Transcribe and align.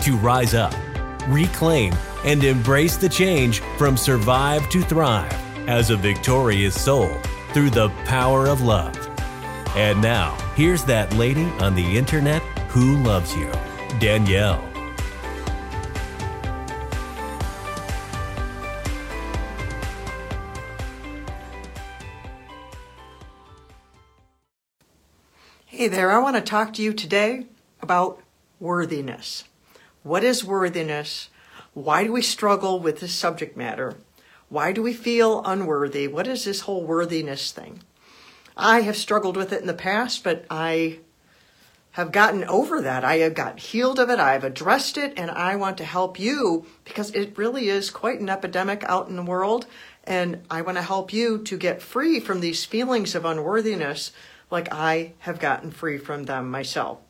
to 0.00 0.16
rise 0.16 0.54
up, 0.54 0.74
reclaim, 1.28 1.94
and 2.24 2.42
embrace 2.44 2.96
the 2.96 3.08
change 3.08 3.60
from 3.78 3.96
survive 3.96 4.68
to 4.70 4.82
thrive 4.82 5.32
as 5.68 5.90
a 5.90 5.96
victorious 5.96 6.80
soul 6.80 7.14
through 7.52 7.70
the 7.70 7.88
power 8.04 8.46
of 8.46 8.62
love. 8.62 8.96
And 9.76 10.00
now, 10.02 10.36
here's 10.56 10.84
that 10.84 11.12
lady 11.14 11.44
on 11.60 11.74
the 11.74 11.96
internet 11.96 12.42
who 12.70 13.02
loves 13.02 13.34
you, 13.36 13.50
Danielle. 13.98 14.66
Hey 25.66 25.88
there, 25.88 26.10
I 26.10 26.18
want 26.18 26.36
to 26.36 26.42
talk 26.42 26.74
to 26.74 26.82
you 26.82 26.92
today 26.92 27.46
about 27.80 28.20
worthiness. 28.58 29.44
What 30.02 30.24
is 30.24 30.44
worthiness? 30.44 31.28
Why 31.74 32.04
do 32.04 32.12
we 32.12 32.22
struggle 32.22 32.80
with 32.80 33.00
this 33.00 33.14
subject 33.14 33.56
matter? 33.56 33.98
Why 34.48 34.72
do 34.72 34.82
we 34.82 34.94
feel 34.94 35.42
unworthy? 35.44 36.08
What 36.08 36.26
is 36.26 36.44
this 36.44 36.62
whole 36.62 36.84
worthiness 36.84 37.52
thing? 37.52 37.80
I 38.56 38.80
have 38.80 38.96
struggled 38.96 39.36
with 39.36 39.52
it 39.52 39.60
in 39.60 39.66
the 39.66 39.74
past, 39.74 40.24
but 40.24 40.46
I 40.50 41.00
have 41.92 42.12
gotten 42.12 42.44
over 42.44 42.80
that. 42.80 43.04
I 43.04 43.18
have 43.18 43.34
got 43.34 43.58
healed 43.58 43.98
of 43.98 44.08
it. 44.08 44.18
I've 44.18 44.42
addressed 44.44 44.96
it, 44.96 45.12
and 45.18 45.30
I 45.30 45.56
want 45.56 45.76
to 45.78 45.84
help 45.84 46.18
you 46.18 46.64
because 46.84 47.10
it 47.10 47.36
really 47.36 47.68
is 47.68 47.90
quite 47.90 48.20
an 48.20 48.30
epidemic 48.30 48.82
out 48.84 49.08
in 49.08 49.16
the 49.16 49.22
world. 49.22 49.66
And 50.04 50.42
I 50.50 50.62
want 50.62 50.78
to 50.78 50.82
help 50.82 51.12
you 51.12 51.38
to 51.44 51.58
get 51.58 51.82
free 51.82 52.20
from 52.20 52.40
these 52.40 52.64
feelings 52.64 53.14
of 53.14 53.26
unworthiness 53.26 54.12
like 54.50 54.72
I 54.72 55.12
have 55.20 55.38
gotten 55.38 55.70
free 55.70 55.98
from 55.98 56.24
them 56.24 56.50
myself. 56.50 57.00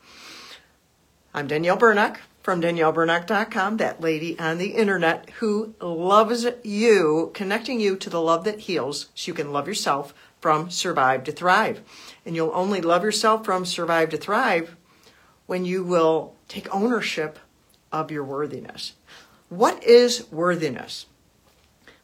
I'm 1.32 1.46
Danielle 1.46 1.76
Bernock 1.76 2.16
from 2.42 2.60
DanielleBernock.com, 2.60 3.76
that 3.76 4.00
lady 4.00 4.36
on 4.38 4.58
the 4.58 4.70
internet 4.70 5.30
who 5.38 5.74
loves 5.80 6.44
you, 6.64 7.30
connecting 7.34 7.78
you 7.78 7.94
to 7.96 8.10
the 8.10 8.20
love 8.20 8.42
that 8.44 8.60
heals 8.60 9.10
so 9.14 9.28
you 9.28 9.34
can 9.34 9.52
love 9.52 9.68
yourself 9.68 10.12
from 10.40 10.70
survive 10.70 11.22
to 11.24 11.32
thrive. 11.32 11.82
And 12.26 12.34
you'll 12.34 12.50
only 12.52 12.80
love 12.80 13.04
yourself 13.04 13.44
from 13.44 13.64
survive 13.64 14.10
to 14.10 14.16
thrive 14.16 14.74
when 15.46 15.64
you 15.64 15.84
will 15.84 16.34
take 16.48 16.74
ownership 16.74 17.38
of 17.92 18.10
your 18.10 18.24
worthiness. 18.24 18.94
What 19.48 19.84
is 19.84 20.26
worthiness? 20.32 21.06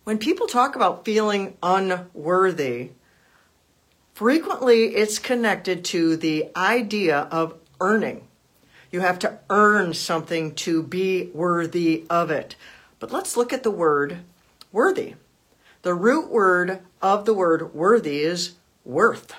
When 0.04 0.18
people 0.18 0.46
talk 0.46 0.76
about 0.76 1.04
feeling 1.04 1.56
unworthy, 1.62 2.90
Frequently, 4.16 4.96
it's 4.96 5.18
connected 5.18 5.84
to 5.84 6.16
the 6.16 6.48
idea 6.56 7.28
of 7.30 7.58
earning. 7.82 8.26
You 8.90 9.00
have 9.00 9.18
to 9.20 9.38
earn 9.50 9.94
something 9.94 10.54
to 10.56 10.82
be 10.82 11.30
worthy 11.34 12.04
of 12.08 12.30
it. 12.30 12.56
But 12.98 13.12
let's 13.12 13.36
look 13.36 13.52
at 13.52 13.62
the 13.62 13.70
word 13.70 14.18
worthy. 14.72 15.14
The 15.82 15.94
root 15.94 16.30
word 16.30 16.80
of 17.00 17.24
the 17.24 17.34
word 17.34 17.74
worthy 17.74 18.20
is 18.20 18.54
worth. 18.84 19.34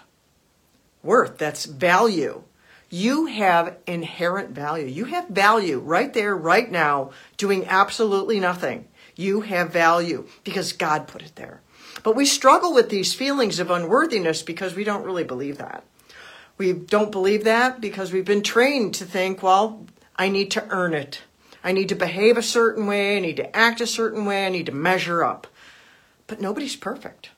Worth, 1.03 1.37
that's 1.37 1.65
value. 1.65 2.43
You 2.89 3.25
have 3.25 3.77
inherent 3.85 4.51
value. 4.51 4.85
You 4.85 5.05
have 5.05 5.27
value 5.27 5.79
right 5.79 6.13
there, 6.13 6.35
right 6.35 6.69
now, 6.71 7.11
doing 7.35 7.65
absolutely 7.65 8.39
nothing. 8.39 8.87
You 9.15 9.41
have 9.41 9.73
value 9.73 10.27
because 10.43 10.71
God 10.71 11.07
put 11.07 11.21
it 11.21 11.35
there. 11.35 11.61
But 12.03 12.15
we 12.15 12.25
struggle 12.25 12.73
with 12.73 12.89
these 12.89 13.13
feelings 13.13 13.59
of 13.59 13.71
unworthiness 13.71 14.41
because 14.41 14.75
we 14.75 14.83
don't 14.83 15.03
really 15.03 15.23
believe 15.23 15.57
that. 15.57 15.83
We 16.57 16.73
don't 16.73 17.11
believe 17.11 17.43
that 17.43 17.79
because 17.81 18.11
we've 18.11 18.25
been 18.25 18.43
trained 18.43 18.95
to 18.95 19.05
think, 19.05 19.43
well, 19.43 19.85
I 20.15 20.29
need 20.29 20.51
to 20.51 20.67
earn 20.69 20.93
it. 20.93 21.21
I 21.63 21.71
need 21.71 21.89
to 21.89 21.95
behave 21.95 22.37
a 22.37 22.43
certain 22.43 22.87
way. 22.87 23.17
I 23.17 23.19
need 23.19 23.37
to 23.37 23.55
act 23.55 23.81
a 23.81 23.87
certain 23.87 24.25
way. 24.25 24.45
I 24.45 24.49
need 24.49 24.65
to 24.67 24.71
measure 24.71 25.23
up. 25.23 25.47
But 26.25 26.41
nobody's 26.41 26.75
perfect. 26.75 27.29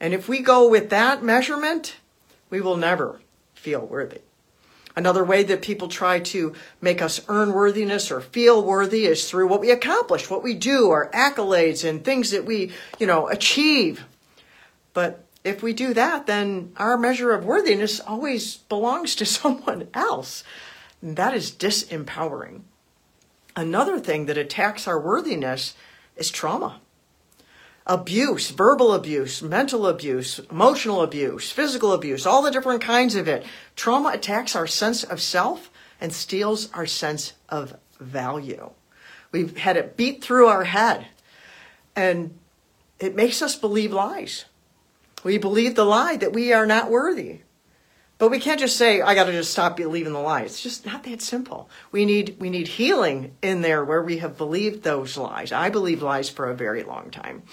And 0.00 0.12
if 0.12 0.28
we 0.28 0.40
go 0.40 0.68
with 0.68 0.90
that 0.90 1.22
measurement, 1.22 1.96
we 2.50 2.60
will 2.60 2.76
never 2.76 3.20
feel 3.54 3.84
worthy. 3.84 4.20
Another 4.96 5.22
way 5.22 5.44
that 5.44 5.62
people 5.62 5.86
try 5.86 6.18
to 6.18 6.54
make 6.80 7.00
us 7.00 7.20
earn 7.28 7.52
worthiness 7.52 8.10
or 8.10 8.20
feel 8.20 8.64
worthy 8.64 9.06
is 9.06 9.30
through 9.30 9.46
what 9.46 9.60
we 9.60 9.70
accomplish, 9.70 10.28
what 10.28 10.42
we 10.42 10.54
do, 10.54 10.90
our 10.90 11.08
accolades 11.12 11.88
and 11.88 12.04
things 12.04 12.32
that 12.32 12.44
we, 12.44 12.72
you 12.98 13.06
know, 13.06 13.28
achieve. 13.28 14.04
But 14.94 15.24
if 15.48 15.62
we 15.62 15.72
do 15.72 15.94
that, 15.94 16.26
then 16.26 16.72
our 16.76 16.96
measure 16.96 17.32
of 17.32 17.44
worthiness 17.44 18.00
always 18.00 18.56
belongs 18.56 19.14
to 19.16 19.26
someone 19.38 19.88
else. 19.94 20.44
And 21.02 21.16
that 21.16 21.34
is 21.34 21.50
disempowering. 21.50 22.62
Another 23.56 23.98
thing 23.98 24.26
that 24.26 24.38
attacks 24.38 24.86
our 24.86 25.00
worthiness 25.00 25.74
is 26.16 26.30
trauma 26.30 26.80
abuse, 27.88 28.50
verbal 28.50 28.92
abuse, 28.92 29.42
mental 29.42 29.86
abuse, 29.86 30.38
emotional 30.50 31.00
abuse, 31.00 31.50
physical 31.50 31.92
abuse, 31.92 32.26
all 32.26 32.42
the 32.42 32.50
different 32.50 32.82
kinds 32.82 33.14
of 33.14 33.26
it. 33.26 33.44
Trauma 33.76 34.10
attacks 34.10 34.54
our 34.54 34.66
sense 34.66 35.02
of 35.02 35.20
self 35.20 35.70
and 36.00 36.12
steals 36.12 36.70
our 36.74 36.84
sense 36.84 37.32
of 37.48 37.74
value. 37.98 38.70
We've 39.32 39.56
had 39.56 39.78
it 39.78 39.96
beat 39.96 40.22
through 40.22 40.48
our 40.48 40.64
head 40.64 41.06
and 41.96 42.38
it 43.00 43.16
makes 43.16 43.40
us 43.40 43.56
believe 43.56 43.92
lies. 43.92 44.44
We 45.24 45.38
believe 45.38 45.74
the 45.74 45.84
lie 45.84 46.16
that 46.16 46.32
we 46.32 46.52
are 46.52 46.66
not 46.66 46.90
worthy. 46.90 47.40
But 48.18 48.30
we 48.30 48.40
can't 48.40 48.58
just 48.58 48.76
say, 48.76 49.00
I 49.00 49.14
got 49.14 49.24
to 49.24 49.32
just 49.32 49.52
stop 49.52 49.76
believing 49.76 50.12
the 50.12 50.18
lie. 50.18 50.42
It's 50.42 50.60
just 50.60 50.84
not 50.84 51.04
that 51.04 51.22
simple. 51.22 51.70
We 51.92 52.04
need, 52.04 52.36
we 52.40 52.50
need 52.50 52.66
healing 52.66 53.36
in 53.42 53.60
there 53.60 53.84
where 53.84 54.02
we 54.02 54.18
have 54.18 54.36
believed 54.36 54.82
those 54.82 55.16
lies. 55.16 55.52
I 55.52 55.70
believed 55.70 56.02
lies 56.02 56.28
for 56.28 56.50
a 56.50 56.56
very 56.56 56.82
long 56.82 57.10
time. 57.10 57.44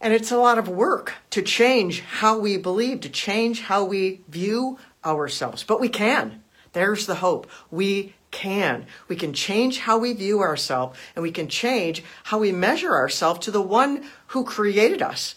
And 0.00 0.12
it's 0.12 0.30
a 0.30 0.38
lot 0.38 0.58
of 0.58 0.68
work 0.68 1.14
to 1.30 1.42
change 1.42 2.00
how 2.02 2.38
we 2.38 2.58
believe, 2.58 3.00
to 3.00 3.08
change 3.08 3.62
how 3.62 3.84
we 3.84 4.20
view 4.28 4.78
ourselves. 5.04 5.64
But 5.64 5.80
we 5.80 5.88
can. 5.88 6.42
There's 6.72 7.06
the 7.06 7.16
hope. 7.16 7.50
We 7.70 8.14
can. 8.30 8.86
We 9.08 9.16
can 9.16 9.32
change 9.32 9.80
how 9.80 9.98
we 9.98 10.12
view 10.12 10.40
ourselves 10.40 10.98
and 11.16 11.22
we 11.22 11.32
can 11.32 11.48
change 11.48 12.04
how 12.24 12.38
we 12.38 12.52
measure 12.52 12.94
ourselves 12.94 13.40
to 13.40 13.50
the 13.50 13.62
one 13.62 14.04
who 14.28 14.44
created 14.44 15.02
us. 15.02 15.34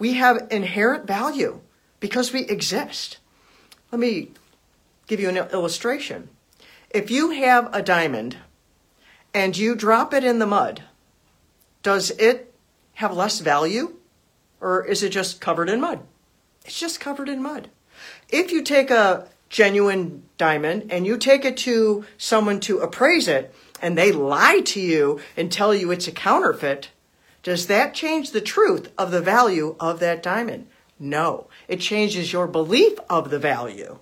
We 0.00 0.14
have 0.14 0.48
inherent 0.50 1.06
value 1.06 1.60
because 2.00 2.32
we 2.32 2.40
exist. 2.46 3.18
Let 3.92 4.00
me 4.00 4.30
give 5.06 5.20
you 5.20 5.28
an 5.28 5.36
illustration. 5.36 6.30
If 6.88 7.10
you 7.10 7.30
have 7.30 7.68
a 7.72 7.82
diamond 7.82 8.38
and 9.34 9.56
you 9.56 9.76
drop 9.76 10.14
it 10.14 10.24
in 10.24 10.38
the 10.38 10.46
mud, 10.46 10.82
does 11.82 12.10
it 12.12 12.52
have 12.94 13.14
less 13.14 13.40
value 13.40 13.96
or 14.58 14.84
is 14.86 15.02
it 15.02 15.10
just 15.10 15.38
covered 15.38 15.68
in 15.68 15.80
mud? 15.80 16.00
It's 16.64 16.80
just 16.80 16.98
covered 16.98 17.28
in 17.28 17.42
mud. 17.42 17.68
If 18.30 18.52
you 18.52 18.62
take 18.62 18.90
a 18.90 19.28
genuine 19.50 20.22
diamond 20.38 20.90
and 20.90 21.06
you 21.06 21.18
take 21.18 21.44
it 21.44 21.58
to 21.58 22.06
someone 22.16 22.60
to 22.60 22.78
appraise 22.78 23.28
it 23.28 23.54
and 23.82 23.98
they 23.98 24.12
lie 24.12 24.60
to 24.60 24.80
you 24.80 25.20
and 25.36 25.52
tell 25.52 25.74
you 25.74 25.90
it's 25.90 26.08
a 26.08 26.12
counterfeit, 26.12 26.88
does 27.42 27.66
that 27.66 27.94
change 27.94 28.30
the 28.30 28.40
truth 28.40 28.92
of 28.98 29.10
the 29.10 29.20
value 29.20 29.76
of 29.80 30.00
that 30.00 30.22
diamond? 30.22 30.66
No, 30.98 31.48
it 31.66 31.80
changes 31.80 32.32
your 32.32 32.46
belief 32.46 32.98
of 33.08 33.30
the 33.30 33.38
value. 33.38 33.98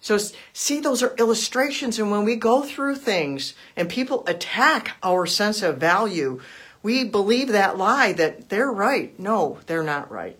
So, 0.00 0.18
see, 0.52 0.80
those 0.80 1.02
are 1.02 1.14
illustrations. 1.18 1.98
And 1.98 2.10
when 2.10 2.24
we 2.24 2.36
go 2.36 2.62
through 2.62 2.96
things 2.96 3.54
and 3.74 3.88
people 3.88 4.24
attack 4.26 4.96
our 5.02 5.24
sense 5.24 5.62
of 5.62 5.78
value, 5.78 6.40
we 6.82 7.04
believe 7.04 7.48
that 7.48 7.78
lie 7.78 8.12
that 8.12 8.50
they're 8.50 8.70
right. 8.70 9.18
No, 9.18 9.60
they're 9.64 9.82
not 9.82 10.10
right. 10.10 10.38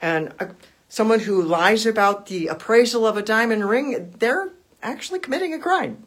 And 0.00 0.32
uh, 0.40 0.46
someone 0.88 1.20
who 1.20 1.42
lies 1.42 1.84
about 1.84 2.26
the 2.26 2.46
appraisal 2.46 3.06
of 3.06 3.18
a 3.18 3.22
diamond 3.22 3.68
ring, 3.68 4.14
they're 4.18 4.50
actually 4.82 5.18
committing 5.18 5.52
a 5.52 5.58
crime. 5.58 6.04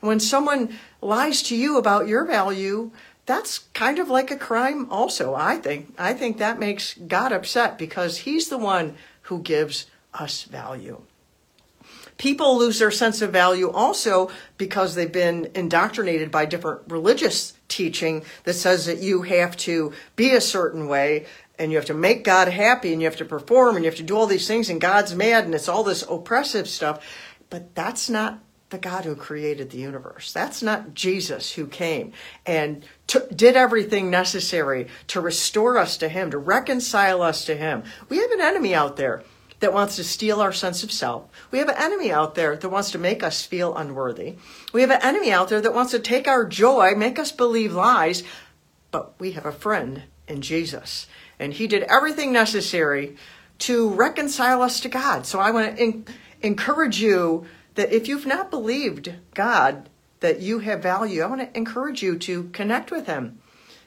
And 0.00 0.08
when 0.08 0.20
someone 0.20 0.78
lies 1.00 1.42
to 1.44 1.56
you 1.56 1.76
about 1.76 2.06
your 2.06 2.24
value, 2.24 2.92
that's 3.26 3.58
kind 3.74 3.98
of 3.98 4.08
like 4.08 4.30
a 4.30 4.36
crime 4.36 4.90
also 4.90 5.34
i 5.34 5.56
think 5.56 5.92
i 5.98 6.12
think 6.12 6.38
that 6.38 6.58
makes 6.58 6.94
god 6.94 7.32
upset 7.32 7.78
because 7.78 8.18
he's 8.18 8.48
the 8.48 8.58
one 8.58 8.94
who 9.22 9.40
gives 9.40 9.86
us 10.14 10.42
value 10.44 11.00
People 12.22 12.58
lose 12.58 12.78
their 12.78 12.92
sense 12.92 13.20
of 13.20 13.32
value 13.32 13.68
also 13.70 14.30
because 14.56 14.94
they've 14.94 15.10
been 15.10 15.50
indoctrinated 15.56 16.30
by 16.30 16.44
different 16.44 16.82
religious 16.88 17.54
teaching 17.66 18.22
that 18.44 18.54
says 18.54 18.86
that 18.86 18.98
you 18.98 19.22
have 19.22 19.56
to 19.56 19.92
be 20.14 20.30
a 20.32 20.40
certain 20.40 20.86
way 20.86 21.26
and 21.58 21.72
you 21.72 21.78
have 21.78 21.86
to 21.86 21.94
make 21.94 22.22
God 22.22 22.46
happy 22.46 22.92
and 22.92 23.02
you 23.02 23.08
have 23.08 23.16
to 23.16 23.24
perform 23.24 23.74
and 23.74 23.84
you 23.84 23.90
have 23.90 23.98
to 23.98 24.04
do 24.04 24.16
all 24.16 24.26
these 24.26 24.46
things 24.46 24.70
and 24.70 24.80
God's 24.80 25.14
mad 25.14 25.44
and 25.44 25.54
it's 25.54 25.68
all 25.68 25.82
this 25.82 26.04
oppressive 26.08 26.68
stuff. 26.68 27.04
But 27.50 27.74
that's 27.74 28.08
not 28.08 28.38
the 28.72 28.78
God 28.78 29.04
who 29.04 29.14
created 29.14 29.70
the 29.70 29.78
universe. 29.78 30.32
That's 30.32 30.62
not 30.62 30.94
Jesus 30.94 31.52
who 31.52 31.66
came 31.66 32.12
and 32.44 32.84
t- 33.06 33.20
did 33.34 33.54
everything 33.54 34.10
necessary 34.10 34.88
to 35.08 35.20
restore 35.20 35.78
us 35.78 35.96
to 35.98 36.08
Him, 36.08 36.32
to 36.32 36.38
reconcile 36.38 37.22
us 37.22 37.44
to 37.44 37.54
Him. 37.54 37.84
We 38.08 38.18
have 38.18 38.32
an 38.32 38.40
enemy 38.40 38.74
out 38.74 38.96
there 38.96 39.22
that 39.60 39.72
wants 39.72 39.94
to 39.96 40.04
steal 40.04 40.40
our 40.40 40.52
sense 40.52 40.82
of 40.82 40.90
self. 40.90 41.24
We 41.52 41.58
have 41.60 41.68
an 41.68 41.76
enemy 41.78 42.10
out 42.10 42.34
there 42.34 42.56
that 42.56 42.68
wants 42.68 42.90
to 42.90 42.98
make 42.98 43.22
us 43.22 43.46
feel 43.46 43.76
unworthy. 43.76 44.34
We 44.72 44.80
have 44.80 44.90
an 44.90 45.02
enemy 45.02 45.30
out 45.30 45.48
there 45.48 45.60
that 45.60 45.74
wants 45.74 45.92
to 45.92 46.00
take 46.00 46.26
our 46.26 46.44
joy, 46.44 46.94
make 46.96 47.18
us 47.18 47.30
believe 47.30 47.72
lies. 47.72 48.24
But 48.90 49.18
we 49.20 49.32
have 49.32 49.46
a 49.46 49.52
friend 49.52 50.02
in 50.26 50.42
Jesus, 50.42 51.06
and 51.38 51.52
He 51.52 51.68
did 51.68 51.84
everything 51.84 52.32
necessary 52.32 53.16
to 53.60 53.90
reconcile 53.90 54.62
us 54.62 54.80
to 54.80 54.88
God. 54.88 55.26
So 55.26 55.38
I 55.38 55.52
want 55.52 55.76
to 55.76 56.04
encourage 56.42 57.00
you 57.00 57.46
that 57.74 57.92
if 57.92 58.08
you've 58.08 58.26
not 58.26 58.50
believed 58.50 59.14
God 59.34 59.88
that 60.20 60.40
you 60.40 60.60
have 60.60 60.82
value, 60.82 61.22
I 61.22 61.26
want 61.26 61.40
to 61.40 61.56
encourage 61.56 62.02
you 62.02 62.18
to 62.18 62.44
connect 62.44 62.90
with 62.90 63.06
Him. 63.06 63.38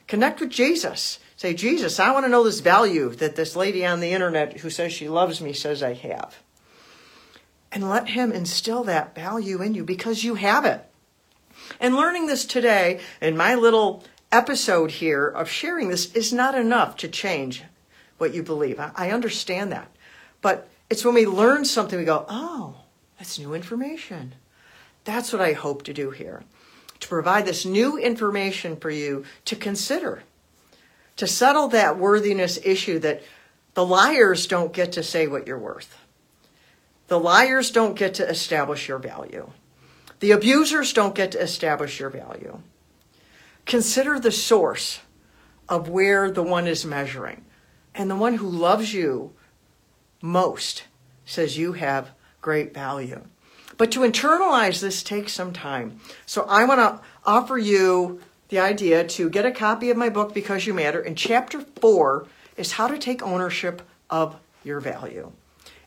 Connect 0.06 0.40
with 0.40 0.50
Jesus. 0.50 1.18
Say, 1.36 1.54
Jesus, 1.54 1.98
I 1.98 2.12
want 2.12 2.24
to 2.24 2.30
know 2.30 2.44
this 2.44 2.60
value 2.60 3.10
that 3.16 3.36
this 3.36 3.56
lady 3.56 3.84
on 3.84 4.00
the 4.00 4.12
internet 4.12 4.58
who 4.58 4.70
says 4.70 4.92
she 4.92 5.08
loves 5.08 5.40
me 5.40 5.52
says 5.52 5.82
I 5.82 5.94
have. 5.94 6.36
And 7.72 7.88
let 7.88 8.10
Him 8.10 8.32
instill 8.32 8.84
that 8.84 9.14
value 9.14 9.60
in 9.60 9.74
you 9.74 9.84
because 9.84 10.24
you 10.24 10.36
have 10.36 10.64
it. 10.64 10.84
And 11.80 11.96
learning 11.96 12.26
this 12.26 12.44
today 12.44 13.00
in 13.20 13.36
my 13.36 13.54
little 13.54 14.04
episode 14.32 14.92
here 14.92 15.26
of 15.26 15.48
sharing 15.48 15.88
this 15.88 16.12
is 16.12 16.32
not 16.32 16.54
enough 16.54 16.96
to 16.98 17.08
change 17.08 17.64
what 18.18 18.34
you 18.34 18.42
believe. 18.42 18.78
I 18.78 19.10
understand 19.10 19.72
that. 19.72 19.90
But 20.40 20.68
it's 20.88 21.04
when 21.04 21.14
we 21.14 21.26
learn 21.26 21.64
something, 21.64 21.98
we 21.98 22.04
go, 22.04 22.24
oh, 22.28 22.76
that's 23.18 23.38
new 23.38 23.54
information. 23.54 24.34
That's 25.04 25.32
what 25.32 25.42
I 25.42 25.52
hope 25.52 25.84
to 25.84 25.92
do 25.92 26.10
here 26.10 26.44
to 27.00 27.08
provide 27.08 27.44
this 27.44 27.64
new 27.64 27.98
information 27.98 28.76
for 28.76 28.90
you 28.90 29.24
to 29.44 29.56
consider, 29.56 30.22
to 31.16 31.26
settle 31.26 31.68
that 31.68 31.98
worthiness 31.98 32.58
issue 32.64 32.98
that 33.00 33.22
the 33.74 33.84
liars 33.84 34.46
don't 34.46 34.72
get 34.72 34.92
to 34.92 35.02
say 35.02 35.26
what 35.26 35.46
you're 35.46 35.58
worth. 35.58 35.98
The 37.08 37.20
liars 37.20 37.70
don't 37.70 37.96
get 37.96 38.14
to 38.14 38.28
establish 38.28 38.88
your 38.88 38.98
value. 38.98 39.50
The 40.20 40.32
abusers 40.32 40.92
don't 40.92 41.14
get 41.14 41.32
to 41.32 41.40
establish 41.40 42.00
your 42.00 42.10
value. 42.10 42.60
Consider 43.66 44.18
the 44.18 44.32
source 44.32 45.00
of 45.68 45.88
where 45.88 46.30
the 46.30 46.42
one 46.42 46.66
is 46.66 46.86
measuring. 46.86 47.44
And 47.94 48.10
the 48.10 48.16
one 48.16 48.34
who 48.34 48.48
loves 48.48 48.94
you 48.94 49.32
most 50.22 50.84
says 51.24 51.58
you 51.58 51.74
have 51.74 52.10
great 52.46 52.72
value. 52.72 53.20
But 53.76 53.90
to 53.90 54.00
internalize 54.00 54.80
this 54.80 55.02
takes 55.02 55.32
some 55.32 55.52
time. 55.52 55.98
So 56.26 56.46
I 56.48 56.64
want 56.64 56.78
to 56.78 57.04
offer 57.26 57.58
you 57.58 58.20
the 58.50 58.60
idea 58.60 59.02
to 59.02 59.28
get 59.28 59.44
a 59.44 59.50
copy 59.50 59.90
of 59.90 59.96
my 59.96 60.10
book, 60.10 60.32
Because 60.32 60.64
You 60.64 60.72
Matter. 60.72 61.00
And 61.00 61.18
chapter 61.18 61.60
four 61.80 62.28
is 62.56 62.70
how 62.70 62.86
to 62.86 62.98
take 62.98 63.20
ownership 63.20 63.82
of 64.08 64.36
your 64.62 64.78
value. 64.78 65.32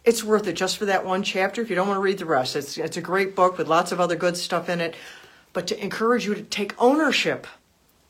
It's 0.03 0.21
worth 0.21 0.47
it 0.47 0.57
just 0.57 0.75
for 0.75 0.83
that 0.83 1.06
one 1.06 1.23
chapter 1.23 1.61
if 1.61 1.69
you 1.69 1.77
don't 1.77 1.88
want 1.88 1.95
to 1.97 2.01
read 2.01 2.17
the 2.17 2.25
rest. 2.25 2.57
It's, 2.57 2.77
it's 2.77 2.97
a 2.97 3.01
great 3.01 3.38
book 3.38 3.57
with 3.57 3.69
lots 3.69 3.94
of 3.94 4.01
other 4.01 4.17
good 4.17 4.35
stuff 4.35 4.67
in 4.67 4.81
it. 4.81 4.95
But 5.53 5.67
to 5.67 5.81
encourage 5.81 6.25
you 6.25 6.35
to 6.35 6.44
take 6.44 6.75
ownership 6.77 7.47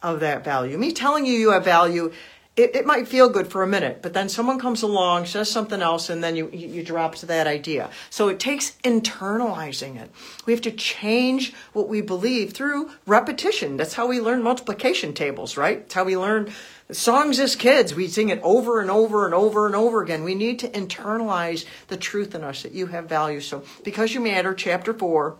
of 0.02 0.22
that 0.22 0.44
value. 0.44 0.76
Me 0.80 0.92
telling 0.92 1.28
you 1.28 1.34
you 1.34 1.52
have 1.52 1.66
value 1.66 2.12
it, 2.60 2.76
it 2.76 2.86
might 2.86 3.08
feel 3.08 3.30
good 3.30 3.48
for 3.48 3.64
a 3.64 3.68
minute, 3.68 4.02
but 4.02 4.14
then 4.14 4.28
someone 4.28 4.60
comes 4.60 4.82
along, 4.84 5.26
says 5.26 5.50
something 5.50 5.82
else, 5.82 6.10
and 6.10 6.22
then 6.22 6.36
you, 6.36 6.50
you 6.50 6.84
drop 6.84 7.16
to 7.16 7.26
that 7.28 7.48
idea. 7.48 7.90
So 8.10 8.28
it 8.28 8.40
takes 8.40 8.72
internalizing 8.84 9.96
it. 9.96 10.12
We 10.46 10.52
have 10.52 10.62
to 10.64 10.72
change 10.72 11.54
what 11.72 11.88
we 11.88 12.02
believe 12.02 12.52
through 12.52 12.92
repetition. 13.06 13.78
That's 13.78 13.94
how 13.94 14.08
we 14.08 14.20
learn 14.20 14.44
multiplication 14.44 15.14
tables, 15.14 15.56
right? 15.56 15.80
It's 15.80 15.94
how 15.94 16.04
we 16.04 16.18
learn 16.18 16.52
songs 16.92 17.40
as 17.40 17.56
kids. 17.56 17.96
We 17.96 18.10
sing 18.10 18.28
it 18.28 18.42
over 18.44 18.82
and 18.82 18.92
over 18.92 19.26
and 19.26 19.34
over 19.34 19.66
and 19.66 19.76
over 19.76 20.02
again. 20.02 20.26
We 20.26 20.36
need 20.36 20.60
to 20.60 20.70
internalize 20.70 21.66
the 21.88 21.98
truth 21.98 22.36
in 22.36 22.44
us 22.44 22.64
that 22.64 22.74
you 22.74 22.88
have 22.88 23.06
value. 23.08 23.40
So, 23.40 23.64
because 23.86 24.14
you 24.14 24.20
matter, 24.20 24.54
chapter 24.54 24.94
four, 24.94 25.38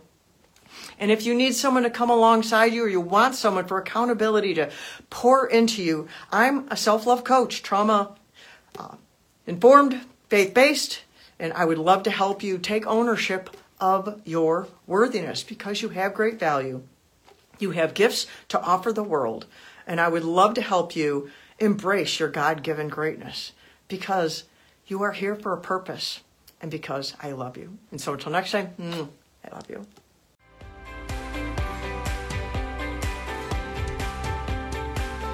and 1.00 1.10
if 1.10 1.24
you 1.24 1.34
need 1.34 1.54
someone 1.54 1.82
to 1.84 1.90
come 1.90 2.10
alongside 2.10 2.74
you 2.74 2.84
or 2.84 2.88
you 2.88 3.00
want 3.00 3.34
someone 3.34 3.64
for 3.64 3.78
accountability 3.78 4.52
to 4.54 4.70
pour 5.08 5.46
into 5.46 5.82
you, 5.82 6.08
I'm 6.30 6.68
a 6.68 6.76
self 6.76 7.06
love 7.06 7.24
coach, 7.24 7.62
trauma 7.62 8.14
uh, 8.78 8.96
informed, 9.46 10.02
faith 10.28 10.52
based, 10.52 11.00
and 11.38 11.54
I 11.54 11.64
would 11.64 11.78
love 11.78 12.02
to 12.02 12.10
help 12.10 12.42
you 12.42 12.58
take 12.58 12.86
ownership 12.86 13.56
of 13.80 14.20
your 14.26 14.68
worthiness 14.86 15.42
because 15.42 15.80
you 15.80 15.88
have 15.88 16.12
great 16.12 16.38
value. 16.38 16.82
You 17.58 17.70
have 17.70 17.94
gifts 17.94 18.26
to 18.48 18.60
offer 18.60 18.92
the 18.92 19.02
world, 19.02 19.46
and 19.86 20.00
I 20.00 20.08
would 20.08 20.24
love 20.24 20.52
to 20.54 20.62
help 20.62 20.94
you 20.94 21.30
embrace 21.58 22.20
your 22.20 22.28
God 22.28 22.62
given 22.62 22.88
greatness 22.88 23.52
because 23.88 24.44
you 24.86 25.02
are 25.02 25.12
here 25.12 25.34
for 25.34 25.54
a 25.54 25.60
purpose 25.60 26.20
and 26.60 26.70
because 26.70 27.14
I 27.22 27.32
love 27.32 27.56
you. 27.56 27.78
And 27.90 27.98
so 27.98 28.12
until 28.12 28.32
next 28.32 28.52
time, 28.52 28.74
mm, 28.78 29.08
I 29.44 29.54
love 29.54 29.68
you. 29.70 29.86